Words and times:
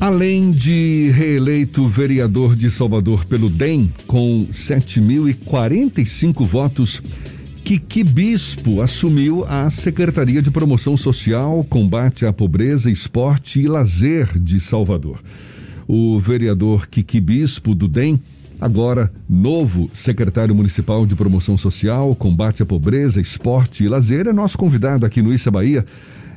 Além 0.00 0.50
de 0.50 1.10
reeleito 1.10 1.86
vereador 1.86 2.56
de 2.56 2.70
Salvador 2.70 3.26
pelo 3.26 3.50
DEM, 3.50 3.92
com 4.06 4.46
7.045 4.50 6.42
votos, 6.46 7.02
Kiki 7.62 8.02
Bispo 8.02 8.80
assumiu 8.80 9.44
a 9.44 9.68
Secretaria 9.68 10.40
de 10.40 10.50
Promoção 10.50 10.96
Social, 10.96 11.62
Combate 11.68 12.24
à 12.24 12.32
Pobreza, 12.32 12.90
Esporte 12.90 13.60
e 13.60 13.68
Lazer 13.68 14.40
de 14.40 14.58
Salvador. 14.58 15.20
O 15.86 16.18
vereador 16.18 16.86
Kiki 16.86 17.20
Bispo 17.20 17.74
do 17.74 17.86
DEM, 17.86 18.18
agora 18.58 19.12
novo 19.28 19.90
secretário 19.92 20.54
municipal 20.54 21.04
de 21.04 21.14
Promoção 21.14 21.58
Social, 21.58 22.16
Combate 22.16 22.62
à 22.62 22.66
Pobreza, 22.66 23.20
Esporte 23.20 23.84
e 23.84 23.88
Lazer, 23.88 24.26
é 24.26 24.32
nosso 24.32 24.56
convidado 24.56 25.04
aqui 25.04 25.20
no 25.20 25.34
Issa 25.34 25.50
Bahia. 25.50 25.84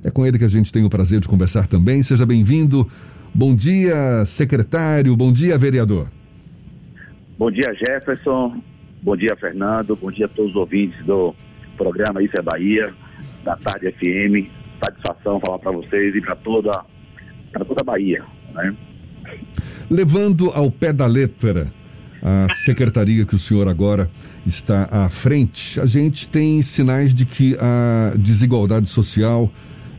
É 0.03 0.11
com 0.11 0.25
ele 0.25 0.37
que 0.37 0.43
a 0.43 0.49
gente 0.49 0.69
tem 0.69 0.83
o 0.83 0.89
prazer 0.89 1.21
de 1.21 1.29
conversar 1.29 1.65
também. 1.65 2.03
Seja 2.03 2.25
bem-vindo. 2.25 2.85
Bom 3.35 3.55
dia, 3.55 4.23
secretário. 4.25 5.15
Bom 5.17 5.31
dia, 5.31 5.57
vereador. 5.57 6.07
Bom 7.35 7.49
dia, 7.49 7.73
Jefferson. 7.73 8.61
Bom 9.01 9.17
dia, 9.17 9.35
Fernando. 9.35 9.95
Bom 9.95 10.11
dia 10.11 10.27
a 10.27 10.29
todos 10.29 10.51
os 10.51 10.55
ouvintes 10.55 11.03
do 11.03 11.33
programa 11.75 12.21
Isso 12.21 12.33
é 12.37 12.43
Bahia, 12.43 12.93
da 13.43 13.55
Tarde 13.55 13.91
FM. 13.91 14.47
Satisfação 14.83 15.39
falar 15.39 15.57
para 15.57 15.71
vocês 15.71 16.15
e 16.15 16.21
para 16.21 16.35
toda, 16.35 16.71
toda 17.67 17.81
a 17.81 17.83
Bahia. 17.83 18.23
Né? 18.53 18.75
Levando 19.89 20.51
ao 20.51 20.69
pé 20.69 20.93
da 20.93 21.07
letra 21.07 21.73
a 22.21 22.47
secretaria 22.53 23.25
que 23.25 23.35
o 23.35 23.39
senhor 23.39 23.67
agora 23.67 24.09
está 24.45 24.87
à 24.91 25.09
frente, 25.09 25.79
a 25.79 25.85
gente 25.87 26.29
tem 26.29 26.61
sinais 26.61 27.15
de 27.15 27.25
que 27.25 27.57
a 27.59 28.13
desigualdade 28.15 28.87
social 28.87 29.51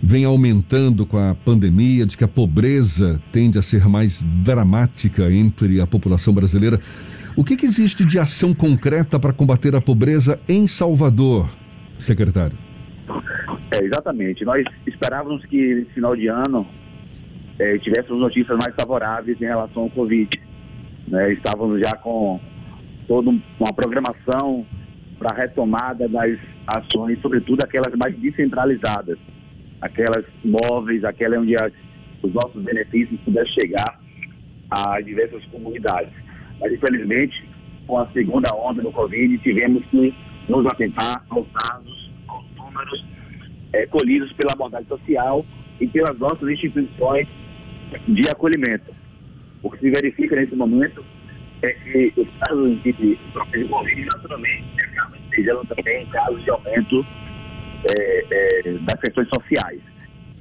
vem 0.05 0.27
aumentando 0.27 1.07
com 1.07 1.17
a 1.17 1.35
pandemia, 1.35 2.05
de 2.05 2.15
que 2.15 2.25
a 2.25 2.29
pobreza 2.29 3.19
tende 3.33 3.59
a 3.59 3.63
ser 3.63 3.89
mais 3.89 4.23
dramática 4.23 5.33
entre 5.33 5.81
a 5.81 5.87
população 5.87 6.35
brasileira. 6.35 6.79
O 7.35 7.43
que, 7.43 7.57
que 7.57 7.65
existe 7.65 8.05
de 8.05 8.19
ação 8.19 8.55
concreta 8.55 9.19
para 9.19 9.33
combater 9.33 9.75
a 9.75 9.81
pobreza 9.81 10.39
em 10.47 10.67
Salvador, 10.67 11.49
secretário? 11.99 12.59
É, 13.71 13.83
exatamente. 13.83 14.45
Nós 14.45 14.63
esperávamos 14.87 15.45
que 15.47 15.75
no 15.75 15.87
final 15.87 16.15
de 16.15 16.29
ano 16.29 16.67
é, 17.59 17.79
tivéssemos 17.79 18.21
notícias 18.21 18.59
mais 18.59 18.75
favoráveis 18.75 19.41
em 19.41 19.47
relação 19.47 19.85
ao 19.85 19.91
Covid. 19.91 20.39
Né? 21.09 21.33
Estávamos 21.33 21.81
já 21.81 21.97
com 21.97 22.39
toda 23.09 23.31
uma 23.31 23.73
programação 23.75 24.67
para 25.19 25.35
a 25.35 25.41
retomada 25.41 26.07
das 26.07 26.39
ações, 26.67 27.19
sobretudo 27.23 27.65
aquelas 27.65 27.95
mais 27.95 28.15
descentralizadas 28.19 29.19
aquelas 29.81 30.25
móveis, 30.45 31.05
aquela 31.05 31.39
onde 31.39 31.55
as, 31.55 31.73
os 32.23 32.33
nossos 32.33 32.63
benefícios 32.63 33.21
pudessem 33.21 33.53
chegar 33.61 34.01
a 34.71 35.01
diversas 35.01 35.45
comunidades. 35.47 36.13
Mas, 36.61 36.73
infelizmente, 36.73 37.49
com 37.87 37.99
a 37.99 38.07
segunda 38.13 38.55
onda 38.55 38.83
do 38.83 38.91
Covid, 38.93 39.39
tivemos 39.39 39.85
que 39.87 40.15
nos 40.49 40.67
atentar 40.67 41.25
aos 41.31 41.47
dados, 41.53 42.11
aos 42.29 42.45
números 42.57 43.05
é, 43.73 43.87
colhidos 43.87 44.33
pela 44.33 44.53
abordagem 44.53 44.89
social 44.89 45.45
e 45.81 45.87
pelas 45.89 46.19
nossas 46.19 46.49
instituições 46.49 47.29
de 48.09 48.29
acolhimento. 48.29 48.93
O 49.63 49.71
que 49.71 49.79
se 49.79 49.91
verifica 49.91 50.37
nesse 50.37 50.55
momento 50.55 51.05
é 51.63 51.73
que 51.73 52.13
os 52.17 52.29
casos 52.41 52.83
de, 52.83 52.93
de 52.93 53.19
Covid, 53.69 54.09
naturalmente, 54.15 54.85
acabam 54.85 55.25
sejam 55.35 55.65
também 55.67 56.07
casos 56.07 56.43
de 56.45 56.51
aumento 56.51 57.07
é, 57.85 58.69
é, 58.69 58.73
das 58.79 59.01
questões 59.01 59.29
sociais. 59.29 59.81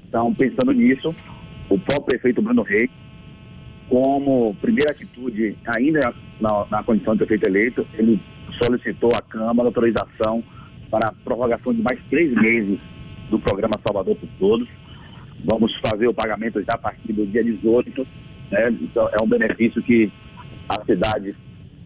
Então, 0.07 0.33
pensando 0.33 0.71
nisso, 0.71 1.13
o 1.69 1.77
próprio 1.79 2.05
prefeito 2.05 2.41
Bruno 2.41 2.61
Reis, 2.61 2.89
como 3.89 4.55
primeira 4.61 4.91
atitude, 4.91 5.57
ainda 5.75 6.13
na, 6.39 6.65
na 6.69 6.83
condição 6.83 7.13
de 7.13 7.19
prefeito 7.19 7.47
eleito, 7.47 7.87
ele 7.93 8.19
solicitou 8.61 9.09
à 9.15 9.21
Câmara 9.21 9.69
autorização 9.69 10.43
para 10.89 11.09
a 11.09 11.13
prorrogação 11.23 11.73
de 11.73 11.81
mais 11.81 11.99
três 12.09 12.31
meses 12.33 12.79
do 13.29 13.39
programa 13.39 13.73
Salvador 13.85 14.15
por 14.15 14.29
Todos. 14.39 14.67
Vamos 15.43 15.75
fazer 15.85 16.07
o 16.07 16.13
pagamento 16.13 16.61
já 16.61 16.73
a 16.73 16.77
partir 16.77 17.11
do 17.11 17.25
dia 17.25 17.43
18. 17.43 18.07
Né? 18.51 18.69
Então, 18.81 19.09
é 19.09 19.21
um 19.21 19.27
benefício 19.27 19.81
que 19.81 20.11
a 20.69 20.83
cidade 20.85 21.35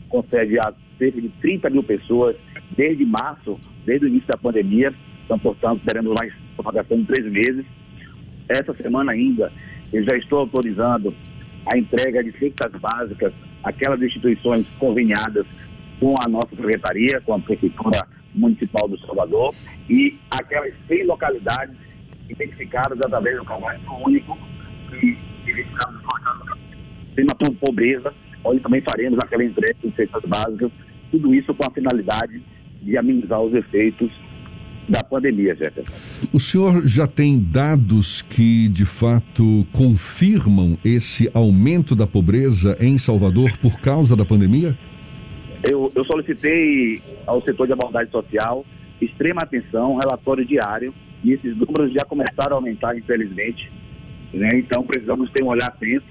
concede 0.10 0.60
a 0.60 0.74
cerca 0.98 1.22
de 1.22 1.30
30 1.42 1.70
mil 1.70 1.84
pessoas 1.84 2.36
desde 2.76 3.06
março, 3.06 3.60
desde 3.86 4.06
o 4.06 4.10
início 4.10 4.28
da 4.28 4.38
pandemia. 4.38 4.94
Então, 5.28 5.38
portanto, 5.38 5.82
teremos 5.86 6.16
mais 6.18 6.34
prorrogação 6.56 7.02
de 7.02 7.06
três 7.06 7.30
meses. 7.30 7.66
Essa 8.48 8.74
semana 8.74 9.12
ainda, 9.12 9.52
eu 9.92 10.02
já 10.10 10.18
estou 10.18 10.40
autorizando 10.40 11.14
a 11.70 11.78
entrega 11.78 12.24
de 12.24 12.32
cestas 12.40 12.72
básicas 12.80 13.34
àquelas 13.62 14.02
instituições 14.02 14.66
conveniadas 14.80 15.46
com 16.00 16.16
a 16.26 16.30
nossa 16.30 16.56
secretaria, 16.56 17.20
com 17.26 17.34
a 17.34 17.40
Prefeitura 17.40 18.08
Municipal 18.34 18.88
do 18.88 18.98
Salvador, 19.00 19.54
e 19.90 20.18
aquelas 20.32 20.74
100 20.88 21.06
localidades 21.08 21.76
identificadas 22.30 22.98
através 23.02 23.38
do 23.38 23.44
cadastro 23.44 23.94
único 24.06 24.38
que 24.90 25.18
identificamos 25.44 26.02
tema 27.18 27.36
por 27.36 27.54
pobreza, 27.56 28.14
onde 28.46 28.62
também 28.62 28.82
faremos 28.82 29.20
aquela 29.20 29.44
entrega 29.44 29.76
de 29.84 29.94
cestas 29.94 30.24
básicas, 30.24 30.72
tudo 31.12 31.36
isso 31.36 31.54
com 31.54 31.68
a 31.68 31.74
finalidade 31.74 32.42
de 32.82 32.98
amenizar 32.98 33.42
os 33.42 33.54
efeitos 33.54 34.10
da 34.88 35.04
pandemia, 35.04 35.56
Jefferson. 35.56 35.94
O 36.32 36.40
senhor 36.40 36.88
já 36.88 37.08
tem 37.08 37.40
dados 37.40 38.22
que, 38.22 38.70
de 38.70 38.86
fato, 38.86 39.68
confirmam 39.74 40.78
esse 40.84 41.30
aumento 41.34 41.96
da 41.96 42.08
pobreza 42.08 42.78
em 42.80 42.98
Salvador 42.98 43.58
por 43.58 43.80
causa 43.82 44.16
da 44.16 44.24
pandemia? 44.24 44.78
Eu, 45.70 45.92
eu 45.96 46.06
solicitei 46.06 47.02
ao 47.26 47.42
setor 47.42 47.68
de 47.68 47.74
abordagem 47.74 48.12
social 48.12 48.66
extrema 49.02 49.42
atenção, 49.44 49.98
relatório 49.98 50.46
diário, 50.46 50.94
e 51.24 51.34
esses 51.34 51.56
números 51.56 51.94
já 51.94 52.06
começaram 52.06 52.54
a 52.54 52.60
aumentar, 52.60 52.98
infelizmente. 52.98 53.72
Né? 54.34 54.50
Então, 54.56 54.84
precisamos 54.84 55.30
ter 55.32 55.44
um 55.44 55.48
olhar 55.48 55.68
atento. 55.68 56.06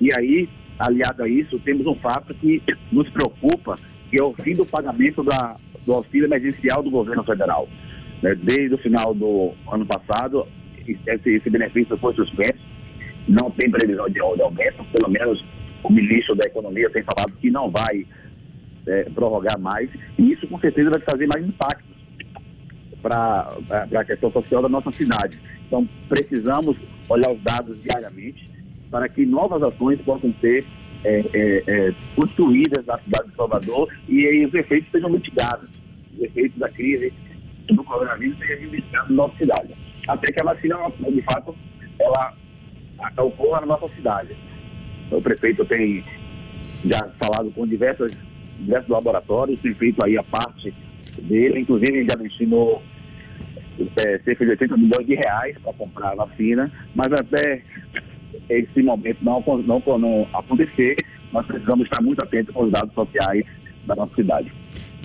E 0.00 0.08
aí, 0.16 0.48
aliado 0.78 1.22
a 1.22 1.28
isso, 1.28 1.58
temos 1.60 1.86
um 1.86 1.94
fato 1.96 2.34
que 2.34 2.62
nos 2.92 3.08
preocupa, 3.10 3.78
que 4.10 4.20
é 4.20 4.24
o 4.24 4.34
fim 4.34 4.54
do 4.54 4.64
pagamento 4.66 5.22
da, 5.22 5.56
do 5.84 5.92
auxílio 5.92 6.26
emergencial 6.26 6.82
do 6.82 6.90
governo 6.90 7.24
federal. 7.24 7.68
Né? 8.22 8.34
Desde 8.34 8.74
o 8.74 8.78
final 8.78 9.14
do 9.14 9.52
ano 9.70 9.86
passado, 9.86 10.46
esse, 10.86 11.30
esse 11.30 11.50
benefício 11.50 11.96
foi 11.98 12.14
suspenso, 12.14 12.64
não 13.28 13.50
tem 13.50 13.70
previsão 13.70 14.06
de, 14.06 14.14
de 14.14 14.20
aumento, 14.20 14.84
pelo 14.92 15.10
menos 15.10 15.44
o 15.82 15.92
ministro 15.92 16.34
da 16.34 16.46
Economia 16.46 16.90
tem 16.90 17.02
falado 17.02 17.32
que 17.40 17.50
não 17.50 17.70
vai 17.70 18.06
é, 18.86 19.04
prorrogar 19.10 19.58
mais, 19.58 19.90
e 20.18 20.32
isso 20.32 20.46
com 20.46 20.58
certeza 20.58 20.90
vai 20.90 21.00
trazer 21.00 21.26
mais 21.26 21.44
impactos 21.44 21.96
para 23.02 23.56
a 23.94 24.04
questão 24.04 24.32
social 24.32 24.62
da 24.62 24.68
nossa 24.68 24.90
cidade. 24.90 25.38
Então, 25.66 25.88
precisamos 26.08 26.76
olhar 27.08 27.30
os 27.30 27.40
dados 27.42 27.76
diariamente 27.82 28.48
para 28.90 29.08
que 29.08 29.26
novas 29.26 29.62
ações 29.62 30.00
possam 30.02 30.32
ser 30.40 30.64
é, 31.04 31.20
é, 31.32 31.62
é, 31.66 31.94
construídas 32.14 32.84
na 32.86 32.98
cidade 32.98 33.30
de 33.30 33.36
Salvador 33.36 33.92
e, 34.08 34.20
e 34.20 34.46
os 34.46 34.54
efeitos 34.54 34.90
sejam 34.90 35.10
mitigados, 35.10 35.68
os 36.14 36.22
efeitos 36.22 36.58
da 36.58 36.68
crise 36.68 37.12
do 37.74 37.84
coronavírus 37.84 38.38
seja 38.38 38.54
administrado 38.54 39.10
na 39.10 39.16
nossa 39.16 39.36
cidade. 39.36 39.74
Até 40.08 40.32
que 40.32 40.40
a 40.40 40.44
vacina, 40.44 40.76
de 41.10 41.22
fato, 41.22 41.54
ela 41.98 42.34
ocorra 43.24 43.60
na 43.60 43.66
nossa 43.66 43.88
cidade. 43.94 44.36
O 45.10 45.20
prefeito 45.20 45.64
tem 45.64 46.04
já 46.84 47.08
falado 47.18 47.50
com 47.52 47.66
diversos, 47.66 48.12
diversos 48.58 48.88
laboratórios, 48.88 49.60
tem 49.60 49.74
feito 49.74 50.04
aí 50.04 50.16
a 50.16 50.22
parte 50.22 50.72
dele, 51.22 51.60
inclusive 51.60 52.06
já 52.08 52.16
destinou 52.16 52.82
é, 53.78 54.18
cerca 54.18 54.44
de 54.44 54.50
80 54.52 54.76
milhões 54.76 55.06
de 55.06 55.14
reais 55.14 55.56
para 55.58 55.72
comprar 55.72 56.12
a 56.12 56.26
vacina, 56.26 56.70
mas 56.94 57.12
até 57.12 57.62
esse 58.48 58.82
momento 58.82 59.18
não, 59.22 59.42
não, 59.66 59.98
não 59.98 60.28
acontecer, 60.34 60.96
nós 61.32 61.46
precisamos 61.46 61.84
estar 61.84 62.02
muito 62.02 62.22
atentos 62.22 62.54
com 62.54 62.64
os 62.64 62.72
dados 62.72 62.92
sociais 62.94 63.44
da 63.86 63.94
nossa 63.94 64.14
cidade 64.14 64.52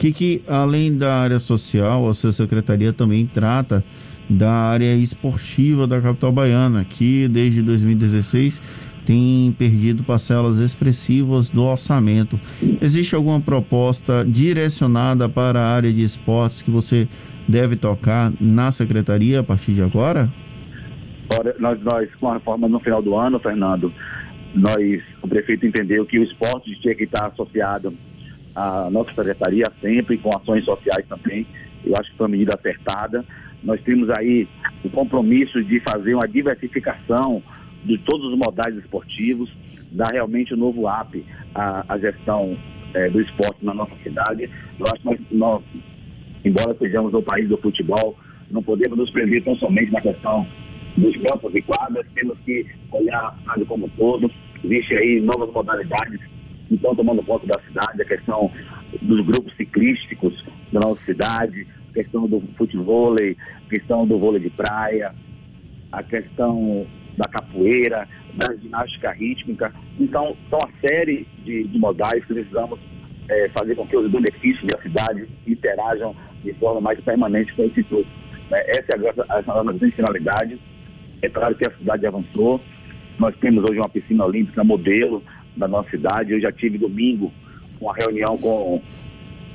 que, 0.01 0.11
que 0.11 0.43
além 0.47 0.97
da 0.97 1.13
área 1.13 1.37
social, 1.37 2.09
a 2.09 2.13
sua 2.15 2.31
secretaria 2.31 2.91
também 2.91 3.27
trata 3.27 3.83
da 4.27 4.51
área 4.51 4.95
esportiva 4.95 5.85
da 5.85 6.01
capital 6.01 6.31
baiana, 6.31 6.83
que 6.83 7.27
desde 7.27 7.61
2016 7.61 8.59
tem 9.05 9.55
perdido 9.59 10.03
parcelas 10.03 10.57
expressivas 10.57 11.51
do 11.51 11.63
orçamento. 11.63 12.39
Existe 12.81 13.13
alguma 13.13 13.39
proposta 13.39 14.25
direcionada 14.25 15.29
para 15.29 15.59
a 15.59 15.67
área 15.67 15.93
de 15.93 16.01
esportes 16.01 16.63
que 16.63 16.71
você 16.71 17.07
deve 17.47 17.75
tocar 17.75 18.33
na 18.41 18.71
secretaria 18.71 19.41
a 19.41 19.43
partir 19.43 19.73
de 19.73 19.83
agora? 19.83 20.27
Olha, 21.39 21.55
nós, 21.59 21.79
nós 21.83 22.09
com 22.15 22.27
a 22.27 22.33
reforma 22.33 22.67
no 22.67 22.79
final 22.79 23.03
do 23.03 23.15
ano, 23.15 23.39
Fernando, 23.39 23.93
nós, 24.55 25.03
o 25.21 25.27
prefeito 25.27 25.63
entendeu 25.63 26.07
que 26.07 26.17
o 26.17 26.23
esporte 26.23 26.75
tinha 26.81 26.95
que 26.95 27.03
estar 27.03 27.27
associado 27.27 27.93
a 28.55 28.89
nossa 28.89 29.13
secretaria 29.13 29.65
sempre 29.79 30.17
com 30.17 30.29
ações 30.35 30.65
sociais 30.65 31.05
também. 31.07 31.45
Eu 31.83 31.93
acho 31.97 32.11
que 32.11 32.17
foi 32.17 32.25
uma 32.25 32.31
medida 32.31 32.55
acertada. 32.55 33.25
Nós 33.63 33.81
temos 33.81 34.09
aí 34.11 34.47
o 34.83 34.89
compromisso 34.89 35.63
de 35.63 35.79
fazer 35.79 36.13
uma 36.13 36.27
diversificação 36.27 37.41
de 37.83 37.97
todos 37.99 38.31
os 38.31 38.37
modais 38.37 38.75
esportivos. 38.75 39.49
dar 39.91 40.11
realmente 40.11 40.53
um 40.53 40.57
novo 40.57 40.87
app 40.87 41.23
à, 41.53 41.85
à 41.87 41.97
gestão 41.97 42.57
é, 42.93 43.09
do 43.09 43.21
esporte 43.21 43.63
na 43.65 43.73
nossa 43.73 43.95
cidade. 44.03 44.49
Eu 44.79 44.85
acho 44.85 45.01
que 45.01 45.05
nós, 45.05 45.19
nós, 45.31 45.63
embora 46.45 46.75
sejamos 46.77 47.13
o 47.13 47.21
país 47.21 47.47
do 47.49 47.57
futebol, 47.57 48.17
não 48.49 48.63
podemos 48.63 48.97
nos 48.97 49.09
prender 49.11 49.43
tão 49.43 49.55
somente 49.55 49.91
na 49.91 50.01
questão 50.01 50.45
dos 50.97 51.15
campos 51.17 51.55
e 51.55 51.61
quadras, 51.61 52.05
temos 52.13 52.37
que 52.39 52.65
olhar 52.91 53.27
a 53.27 53.35
cidade 53.39 53.65
como 53.65 53.85
um 53.85 53.89
todo. 53.89 54.31
Existem 54.63 54.97
aí 54.97 55.21
novas 55.21 55.51
modalidades 55.53 56.19
estão 56.81 56.95
tomando 56.95 57.23
conta 57.23 57.45
da 57.45 57.61
cidade, 57.61 58.01
a 58.01 58.05
questão 58.05 58.51
dos 59.01 59.25
grupos 59.25 59.55
ciclísticos 59.55 60.43
da 60.73 60.79
nossa 60.83 61.01
cidade, 61.03 61.67
a 61.91 61.93
questão 61.93 62.27
do 62.27 62.41
futebol, 62.57 63.13
a 63.13 63.69
questão 63.69 64.07
do 64.07 64.17
vôlei 64.17 64.41
de 64.41 64.49
praia, 64.49 65.13
a 65.91 66.01
questão 66.01 66.87
da 67.17 67.29
capoeira, 67.29 68.07
da 68.33 68.55
ginástica 68.55 69.11
rítmica. 69.11 69.73
Então, 69.99 70.35
são 70.49 70.59
uma 70.59 70.71
série 70.87 71.27
de, 71.43 71.65
de 71.65 71.77
modais 71.77 72.25
que 72.25 72.33
precisamos 72.33 72.79
é, 73.29 73.49
fazer 73.49 73.75
com 73.75 73.85
que 73.85 73.97
os 73.97 74.09
benefícios 74.09 74.65
da 74.67 74.81
cidade 74.81 75.27
interajam 75.45 76.15
de 76.43 76.53
forma 76.53 76.81
mais 76.81 76.99
permanente 77.01 77.53
com 77.53 77.69
tudo. 77.69 78.07
É, 78.51 78.71
essa 78.71 78.97
é 78.97 79.09
a, 79.29 79.35
a, 79.35 79.59
a 79.59 79.63
nossa 79.63 79.91
finalidade. 79.91 80.59
É 81.21 81.29
claro 81.29 81.55
que 81.55 81.67
a 81.67 81.77
cidade 81.77 82.07
avançou. 82.07 82.59
Nós 83.19 83.35
temos 83.37 83.63
hoje 83.69 83.79
uma 83.79 83.89
piscina 83.89 84.25
olímpica 84.25 84.63
modelo 84.63 85.21
da 85.55 85.67
nossa 85.67 85.89
cidade. 85.89 86.33
Eu 86.33 86.41
já 86.41 86.51
tive 86.51 86.77
domingo 86.77 87.31
uma 87.79 87.93
reunião 87.93 88.37
com 88.37 88.81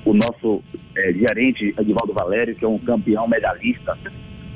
o 0.05 0.15
nosso 0.15 0.63
é, 0.97 1.13
gerente 1.13 1.75
Edivaldo 1.79 2.13
Valério, 2.13 2.55
que 2.55 2.65
é 2.65 2.69
um 2.69 2.79
campeão 2.79 3.27
medalhista, 3.29 3.97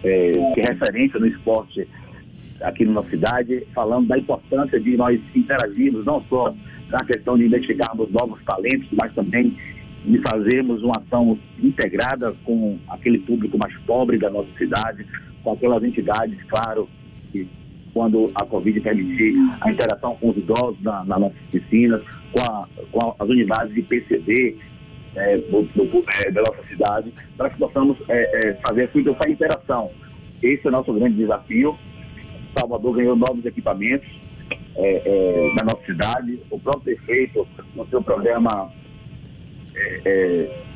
é, 0.02 0.32
que 0.54 0.60
é 0.60 0.72
referência 0.72 1.18
no 1.18 1.26
esporte 1.26 1.86
aqui 2.60 2.84
na 2.84 2.92
nossa 2.92 3.10
cidade, 3.10 3.66
falando 3.74 4.08
da 4.08 4.18
importância 4.18 4.78
de 4.78 4.96
nós 4.96 5.20
interagirmos, 5.34 6.04
não 6.04 6.22
só 6.28 6.54
na 6.90 7.04
questão 7.04 7.38
de 7.38 7.44
identificarmos 7.44 8.10
novos 8.10 8.42
talentos, 8.44 8.88
mas 8.92 9.12
também 9.14 9.56
de 10.04 10.18
fazermos 10.18 10.82
uma 10.82 10.94
ação 10.96 11.38
integrada 11.62 12.32
com 12.44 12.78
aquele 12.88 13.18
público 13.18 13.58
mais 13.58 13.76
pobre 13.86 14.18
da 14.18 14.30
nossa 14.30 14.50
cidade, 14.56 15.06
com 15.42 15.52
aquelas 15.52 15.82
entidades, 15.82 16.36
claro, 16.48 16.88
que 17.32 17.48
quando 17.92 18.30
a 18.34 18.44
Covid 18.44 18.80
permitir 18.80 19.34
a 19.60 19.70
interação 19.70 20.16
com 20.16 20.30
os 20.30 20.36
idosos 20.36 20.80
na, 20.82 21.04
nas 21.04 21.20
nossas 21.20 21.38
piscinas, 21.50 22.02
com, 22.32 22.40
a, 22.40 22.68
com 22.90 23.14
as 23.18 23.28
unidades 23.28 23.74
de 23.74 23.82
PCD 23.82 24.56
é, 25.14 25.38
do, 25.38 25.62
do, 25.62 26.04
é, 26.24 26.30
da 26.30 26.42
nossa 26.42 26.62
cidade, 26.68 27.12
para 27.36 27.50
que 27.50 27.58
possamos 27.58 27.96
é, 28.08 28.48
é 28.48 28.54
fazer 28.66 28.84
essa 28.84 29.28
interação. 29.28 29.90
Esse 30.42 30.66
é 30.66 30.68
o 30.68 30.72
nosso 30.72 30.92
grande 30.92 31.16
desafio. 31.16 31.76
Salvador 32.58 32.96
ganhou 32.96 33.16
novos 33.16 33.44
equipamentos 33.44 34.08
é, 34.76 35.02
é, 35.04 35.54
na 35.58 35.64
nossa 35.64 35.84
cidade. 35.84 36.40
O 36.50 36.58
próprio 36.58 36.96
prefeito, 36.96 37.46
no 37.74 37.86
seu 37.88 38.02
programa 38.02 38.72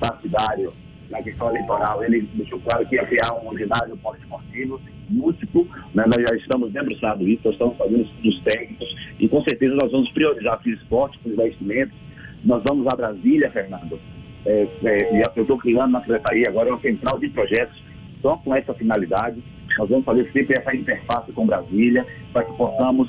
partidário, 0.01 0.73
na 1.11 1.23
questão 1.23 1.49
eleitoral, 1.51 2.03
ele 2.03 2.23
deixou 2.35 2.61
claro 2.61 2.87
que 2.87 2.97
ia 2.97 3.07
criar 3.07 3.35
um 3.35 3.57
ginásio 3.57 3.97
poliesportivo 3.99 4.81
múltiplo, 5.09 5.69
né? 5.95 6.05
nós 6.07 6.25
já 6.29 6.37
estamos 6.37 6.73
debruçados 6.73 7.27
isso, 7.27 7.43
nós 7.45 7.55
estamos 7.55 7.77
fazendo 7.77 8.03
estudos 8.03 8.41
técnicos 8.43 8.97
e 9.19 9.29
com 9.29 9.43
certeza 9.43 9.75
nós 9.75 9.91
vamos 9.91 10.11
priorizar 10.11 10.61
o 10.65 10.71
esporte, 10.71 11.19
os 11.25 11.33
investimentos. 11.33 11.97
Nós 12.45 12.63
vamos 12.69 12.87
a 12.93 12.97
Brasília, 12.97 13.51
Fernando. 13.51 13.99
É, 14.45 14.69
é, 14.85 15.23
eu 15.35 15.43
estou 15.43 15.57
criando 15.57 15.93
na 15.93 16.01
Secretaria 16.01 16.45
agora 16.49 16.71
uma 16.71 16.81
central 16.81 17.19
de 17.19 17.29
projetos 17.31 17.83
só 18.21 18.37
com 18.37 18.55
essa 18.55 18.75
finalidade. 18.75 19.43
Nós 19.79 19.89
vamos 19.89 20.05
fazer 20.05 20.31
sempre 20.33 20.55
essa 20.59 20.75
interface 20.77 21.33
com 21.33 21.47
Brasília 21.47 22.07
para 22.33 22.45
que 22.45 22.53
possamos 22.57 23.09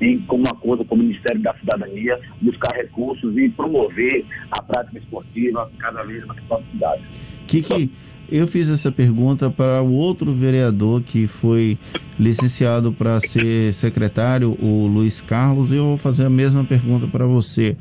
em 0.00 0.18
como 0.22 0.44
acordo 0.48 0.84
com 0.84 0.94
o 0.94 0.98
Ministério 0.98 1.40
da 1.42 1.54
Cidadania, 1.54 2.18
buscar 2.40 2.74
recursos 2.74 3.36
e 3.36 3.48
promover 3.50 4.24
a 4.50 4.62
prática 4.62 4.98
esportiva 4.98 5.70
cada 5.78 6.02
vez 6.02 6.24
mais 6.24 6.40
na 6.48 6.58
cidade. 6.72 7.02
Kiki, 7.46 7.90
eu 8.32 8.48
fiz 8.48 8.70
essa 8.70 8.90
pergunta 8.90 9.50
para 9.50 9.82
o 9.82 9.92
outro 9.92 10.34
vereador 10.34 11.02
que 11.02 11.26
foi 11.26 11.78
licenciado 12.18 12.90
para 12.90 13.20
ser 13.20 13.74
secretário, 13.74 14.56
o 14.58 14.86
Luiz 14.86 15.20
Carlos, 15.20 15.70
e 15.70 15.74
eu 15.74 15.84
vou 15.84 15.98
fazer 15.98 16.24
a 16.24 16.30
mesma 16.30 16.64
pergunta 16.64 17.06
para 17.06 17.26
você. 17.26 17.76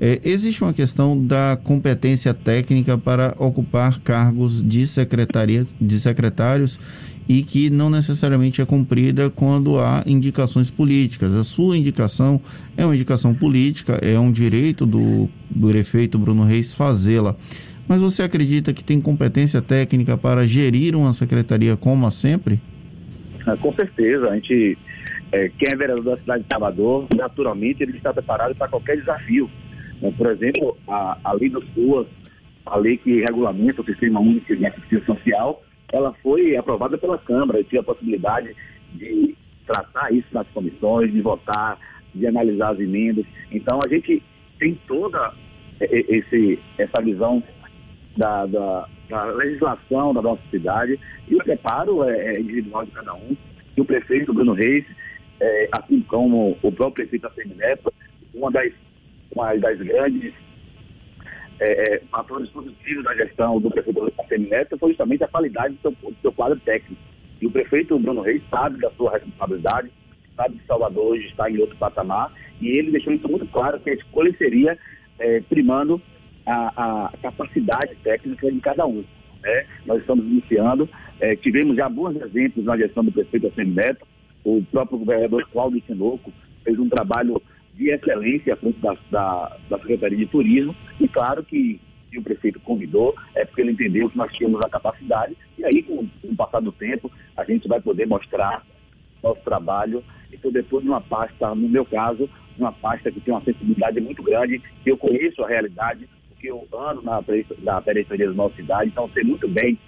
É, 0.00 0.18
existe 0.24 0.62
uma 0.64 0.72
questão 0.72 1.22
da 1.24 1.58
competência 1.62 2.32
técnica 2.32 2.96
para 2.96 3.36
ocupar 3.38 4.00
cargos 4.00 4.62
de, 4.62 4.86
secretaria, 4.86 5.66
de 5.80 6.00
secretários 6.00 6.80
e 7.28 7.42
que 7.42 7.70
não 7.70 7.88
necessariamente 7.88 8.60
é 8.60 8.64
cumprida 8.64 9.30
quando 9.30 9.78
há 9.78 10.02
indicações 10.06 10.70
políticas. 10.70 11.32
A 11.34 11.44
sua 11.44 11.76
indicação 11.76 12.40
é 12.76 12.84
uma 12.84 12.94
indicação 12.94 13.34
política, 13.34 13.98
é 14.02 14.18
um 14.18 14.32
direito 14.32 14.86
do, 14.86 15.28
do 15.50 15.68
prefeito 15.68 16.18
Bruno 16.18 16.44
Reis 16.44 16.74
fazê-la. 16.74 17.36
Mas 17.88 18.00
você 18.00 18.22
acredita 18.22 18.72
que 18.72 18.82
tem 18.82 19.00
competência 19.00 19.60
técnica 19.60 20.16
para 20.16 20.46
gerir 20.46 20.94
uma 20.96 21.12
secretaria 21.12 21.76
como 21.76 22.06
a 22.06 22.10
sempre? 22.10 22.60
Ah, 23.46 23.56
com 23.56 23.72
certeza. 23.74 24.28
A 24.28 24.34
gente, 24.34 24.78
é, 25.32 25.48
quem 25.58 25.68
é 25.72 25.76
vereador 25.76 26.04
da 26.04 26.16
cidade 26.16 26.42
de 26.44 26.48
Salvador, 26.50 27.06
naturalmente 27.14 27.82
ele 27.82 27.96
está 27.96 28.12
preparado 28.12 28.54
para 28.54 28.68
qualquer 28.68 28.96
desafio. 28.96 29.50
Né? 30.00 30.12
Por 30.16 30.26
exemplo, 30.30 30.76
a, 30.88 31.18
a 31.24 31.32
lei 31.32 31.48
dos 31.48 31.64
ruas, 31.76 32.06
a 32.64 32.76
lei 32.76 32.96
que 32.96 33.20
regulamenta 33.20 33.82
o 33.82 33.84
sistema 33.84 34.20
único 34.20 34.54
de 34.54 34.64
assistência 34.64 35.04
social, 35.06 35.62
ela 35.92 36.14
foi 36.22 36.56
aprovada 36.56 36.96
pela 36.96 37.18
Câmara. 37.18 37.58
Eu 37.58 37.64
tive 37.64 37.78
a 37.78 37.82
possibilidade 37.82 38.54
de 38.94 39.34
tratar 39.66 40.12
isso 40.12 40.28
nas 40.32 40.46
comissões, 40.48 41.12
de 41.12 41.20
votar, 41.20 41.78
de 42.14 42.26
analisar 42.26 42.72
as 42.72 42.80
emendas. 42.80 43.24
Então 43.50 43.78
a 43.84 43.88
gente 43.88 44.22
tem 44.58 44.78
toda 44.86 45.34
esse, 45.80 46.58
essa 46.78 47.02
visão 47.02 47.42
da, 48.16 48.46
da, 48.46 48.88
da, 49.08 49.24
legislação 49.24 50.12
da 50.12 50.22
nossa 50.22 50.42
cidade 50.50 50.98
e 51.28 51.34
o 51.34 51.38
preparo 51.38 52.04
é, 52.04 52.34
é 52.34 52.40
individual 52.40 52.84
de 52.84 52.90
cada 52.92 53.14
um. 53.14 53.36
E 53.76 53.80
o 53.80 53.84
prefeito 53.84 54.34
Bruno 54.34 54.52
Reis, 54.52 54.84
é, 55.40 55.68
assim 55.78 56.00
como 56.02 56.58
o 56.62 56.72
próprio 56.72 57.06
prefeito 57.06 57.26
Assemi 57.26 57.54
Neto, 57.54 57.92
uma 58.34 58.50
das, 58.50 58.72
uma 59.34 59.54
das 59.56 59.78
grandes 59.78 60.34
é, 61.60 61.94
é, 61.94 62.02
fatores 62.10 62.48
positivos 62.50 63.04
da 63.04 63.14
gestão 63.14 63.60
do 63.60 63.70
prefeito 63.70 64.12
Assemi 64.18 64.48
Neto 64.48 64.76
foi 64.78 64.90
justamente 64.90 65.24
a 65.24 65.28
qualidade 65.28 65.74
do 65.74 65.80
seu, 65.80 65.90
do 65.90 66.16
seu 66.20 66.32
quadro 66.32 66.58
técnico. 66.60 67.00
E 67.40 67.46
o 67.46 67.50
prefeito 67.50 67.98
Bruno 67.98 68.22
Reis 68.22 68.42
sabe 68.50 68.78
da 68.80 68.90
sua 68.92 69.12
responsabilidade, 69.12 69.90
sabe 70.36 70.56
que 70.56 70.66
Salvador 70.66 71.12
hoje 71.12 71.26
está 71.26 71.50
em 71.50 71.58
outro 71.58 71.76
patamar, 71.76 72.32
e 72.60 72.68
ele 72.68 72.92
deixou 72.92 73.12
isso 73.12 73.28
muito 73.28 73.46
claro, 73.46 73.80
que 73.80 73.90
a 73.90 73.94
escolha 73.94 74.32
seria 74.36 74.78
é, 75.18 75.40
primando 75.40 76.00
a, 76.46 77.06
a 77.06 77.12
capacidade 77.22 77.94
técnica 78.02 78.50
de 78.50 78.60
cada 78.60 78.86
um. 78.86 79.04
Né? 79.42 79.66
Nós 79.86 80.00
estamos 80.00 80.24
iniciando, 80.24 80.88
é, 81.20 81.36
tivemos 81.36 81.76
já 81.76 81.88
bons 81.88 82.16
exemplos 82.16 82.64
na 82.64 82.76
gestão 82.76 83.04
do 83.04 83.12
prefeito 83.12 83.48
Assemi 83.48 83.72
Neto, 83.72 84.06
o 84.44 84.62
próprio 84.70 84.98
governador 84.98 85.46
Cláudio 85.52 85.80
Tinoco 85.80 86.32
fez 86.64 86.78
um 86.78 86.88
trabalho 86.88 87.40
de 87.74 87.90
excelência 87.90 88.54
à 88.54 88.56
frente 88.56 88.78
da, 88.80 88.96
da, 89.10 89.56
da, 89.68 89.78
Secretaria 89.78 90.18
de 90.18 90.26
Turismo, 90.26 90.74
e 91.00 91.08
claro 91.08 91.42
que 91.42 91.80
o 92.16 92.22
prefeito 92.22 92.60
convidou, 92.60 93.14
é 93.34 93.44
porque 93.44 93.62
ele 93.62 93.72
entendeu 93.72 94.10
que 94.10 94.18
nós 94.18 94.32
tínhamos 94.32 94.60
a 94.64 94.68
capacidade, 94.68 95.36
e 95.56 95.64
aí, 95.64 95.82
com, 95.82 96.06
com 96.06 96.28
o 96.28 96.36
passar 96.36 96.60
do 96.60 96.70
tempo, 96.70 97.10
a 97.36 97.44
gente 97.44 97.66
vai 97.66 97.80
poder 97.80 98.06
mostrar 98.06 98.62
nosso 99.22 99.40
trabalho, 99.42 100.04
então 100.32 100.50
depois 100.50 100.82
de 100.82 100.90
uma 100.90 101.00
pasta, 101.00 101.54
no 101.54 101.68
meu 101.68 101.84
caso, 101.84 102.28
uma 102.58 102.72
pasta 102.72 103.10
que 103.10 103.20
tem 103.20 103.32
uma 103.32 103.42
sensibilidade 103.42 104.00
muito 104.00 104.22
grande, 104.22 104.60
eu 104.84 104.96
conheço 104.96 105.42
a 105.42 105.48
realidade, 105.48 106.08
porque 106.42 106.50
eu 106.50 106.66
ando 106.76 107.02
na, 107.02 107.22
na 107.62 107.80
periferia 107.80 108.28
da 108.28 108.34
nossa 108.34 108.56
cidade, 108.56 108.90
então 108.90 109.08
sei 109.14 109.22
muito 109.22 109.48
bem 109.48 109.78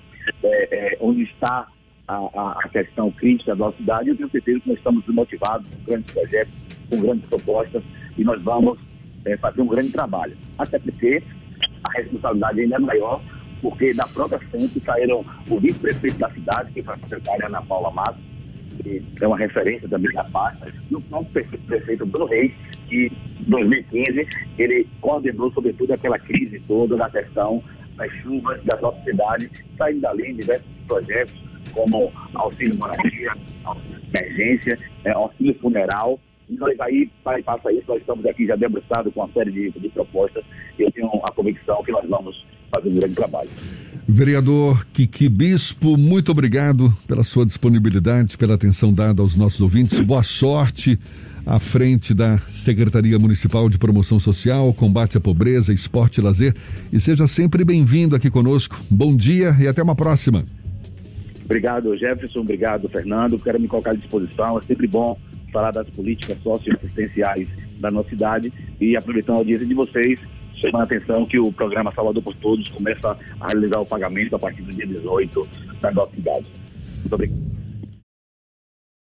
é, 0.42 0.94
é, 0.94 0.98
onde 1.00 1.24
está 1.24 1.66
a, 2.06 2.16
a, 2.64 2.68
questão 2.68 3.10
crítica 3.10 3.56
da 3.56 3.64
nossa 3.66 3.76
cidade. 3.76 4.10
Eu 4.10 4.16
tenho 4.16 4.30
certeza 4.30 4.60
que 4.60 4.68
nós 4.68 4.78
estamos 4.78 5.04
motivados 5.08 5.66
com 5.74 5.84
grandes 5.84 6.14
projetos, 6.14 6.58
com 6.88 7.00
grandes 7.00 7.28
propostas 7.28 7.82
e 8.16 8.22
nós 8.22 8.40
vamos 8.42 8.78
é, 9.24 9.36
fazer 9.36 9.62
um 9.62 9.66
grande 9.66 9.90
trabalho. 9.90 10.36
Até 10.56 10.78
porque 10.78 11.22
a 11.82 11.92
responsabilidade 11.98 12.62
ainda 12.62 12.76
é 12.76 12.78
maior, 12.78 13.20
porque 13.60 13.92
da 13.92 14.06
própria 14.06 14.38
frente 14.38 14.80
saíram 14.80 15.24
o 15.50 15.58
vice-prefeito 15.58 16.18
da 16.18 16.30
cidade, 16.30 16.72
que 16.72 16.82
foi 16.82 16.94
a 16.94 16.98
secretária 16.98 17.46
Ana 17.46 17.62
Paula 17.62 17.90
Matos, 17.90 18.22
que 18.82 19.02
é 19.20 19.26
uma 19.26 19.38
referência 19.38 19.88
também 19.88 20.12
da 20.12 20.24
pasta, 20.24 20.72
e 20.90 20.94
o 20.94 21.00
próprio 21.00 21.44
prefeito 21.66 22.06
Bruno 22.06 22.26
Reis, 22.26 22.52
que 22.94 23.12
em 23.40 23.50
2015 23.50 24.28
ele 24.56 24.86
coordenou 25.00 25.52
sobretudo 25.52 25.92
aquela 25.92 26.18
crise 26.18 26.62
toda 26.68 26.96
da 26.96 27.10
questão 27.10 27.60
das 27.96 28.12
chuvas 28.12 28.62
da 28.64 28.80
nossa 28.80 29.02
cidade, 29.02 29.50
saindo 29.76 30.00
dali 30.00 30.32
diversos 30.34 30.66
projetos 30.86 31.34
como 31.72 32.12
auxílio 32.34 32.76
moradia, 32.76 33.32
auxílio 33.64 34.00
emergência, 34.14 34.78
é, 35.04 35.10
auxílio 35.10 35.54
funeral. 35.60 36.20
E 36.48 36.54
nós 36.54 36.78
aí, 36.80 37.10
para 37.22 37.42
passa 37.42 37.72
isso, 37.72 37.84
nós 37.88 38.00
estamos 38.00 38.24
aqui 38.26 38.46
já 38.46 38.54
debruçados 38.54 39.12
com 39.12 39.20
uma 39.20 39.32
série 39.32 39.50
de, 39.50 39.70
de 39.70 39.88
propostas 39.88 40.44
eu 40.78 40.90
tenho 40.92 41.08
a 41.24 41.32
convicção 41.32 41.82
que 41.82 41.92
nós 41.92 42.08
vamos 42.08 42.44
fazer 42.72 42.88
um 42.88 42.94
grande 42.94 43.14
trabalho. 43.14 43.48
Vereador 44.06 44.84
Kiki 44.92 45.28
Bispo, 45.28 45.96
muito 45.96 46.30
obrigado 46.32 46.92
pela 47.06 47.24
sua 47.24 47.46
disponibilidade, 47.46 48.36
pela 48.36 48.54
atenção 48.54 48.92
dada 48.92 49.22
aos 49.22 49.36
nossos 49.36 49.60
ouvintes. 49.60 49.98
Boa 50.00 50.22
sorte 50.22 50.98
à 51.46 51.58
frente 51.58 52.14
da 52.14 52.38
Secretaria 52.38 53.18
Municipal 53.18 53.68
de 53.68 53.78
Promoção 53.78 54.18
Social, 54.18 54.72
Combate 54.72 55.16
à 55.16 55.20
Pobreza, 55.20 55.72
Esporte 55.72 56.18
e 56.18 56.22
Lazer. 56.22 56.54
E 56.92 56.98
seja 56.98 57.26
sempre 57.26 57.64
bem-vindo 57.64 58.16
aqui 58.16 58.30
conosco. 58.30 58.80
Bom 58.90 59.14
dia 59.16 59.56
e 59.60 59.68
até 59.68 59.82
uma 59.82 59.94
próxima. 59.94 60.44
Obrigado, 61.44 61.96
Jefferson. 61.96 62.40
Obrigado, 62.40 62.88
Fernando. 62.88 63.38
Quero 63.38 63.60
me 63.60 63.68
colocar 63.68 63.90
à 63.90 63.94
disposição. 63.94 64.58
É 64.58 64.62
sempre 64.62 64.86
bom 64.86 65.18
falar 65.52 65.70
das 65.70 65.88
políticas 65.90 66.38
socioassistenciais 66.42 67.46
da 67.78 67.90
nossa 67.90 68.08
cidade 68.08 68.52
e 68.80 68.96
aproveitando 68.96 69.36
a 69.36 69.38
audiência 69.38 69.66
de 69.66 69.74
vocês, 69.74 70.18
chamando 70.56 70.80
a 70.80 70.84
atenção 70.84 71.26
que 71.26 71.38
o 71.38 71.52
programa 71.52 71.92
Salvador 71.94 72.22
por 72.22 72.34
Todos 72.36 72.68
começa 72.68 73.16
a 73.40 73.46
realizar 73.46 73.78
o 73.80 73.86
pagamento 73.86 74.34
a 74.34 74.38
partir 74.38 74.62
do 74.62 74.72
dia 74.72 74.86
18 74.86 75.48
da 75.80 75.92
nossa 75.92 76.14
cidade. 76.14 76.46
Muito 77.00 77.14
obrigado. 77.14 77.53